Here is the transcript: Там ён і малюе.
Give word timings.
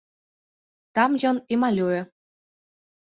Там 0.99 1.17
ён 1.31 1.37
і 1.57 1.59
малюе. 1.65 1.99